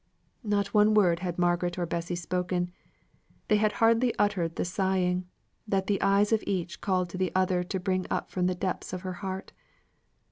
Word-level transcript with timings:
Not 0.43 0.73
one 0.73 0.95
word 0.95 1.19
had 1.19 1.37
Margaret 1.37 1.77
or 1.77 1.85
Bessy 1.85 2.15
spoken. 2.15 2.71
They 3.49 3.57
had 3.57 3.73
hardly 3.73 4.15
uttered 4.15 4.55
the 4.55 4.65
sighing, 4.65 5.27
that 5.67 5.85
the 5.85 6.01
eyes 6.01 6.31
of 6.33 6.43
each 6.47 6.81
called 6.81 7.07
to 7.11 7.19
the 7.19 7.31
other 7.35 7.63
to 7.65 7.79
bring 7.79 8.07
up 8.09 8.31
from 8.31 8.47
the 8.47 8.55
depths 8.55 8.93
of 8.93 9.01
her 9.01 9.13
heart. 9.21 9.51